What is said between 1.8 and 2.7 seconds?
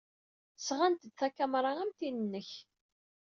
am tin-nnek.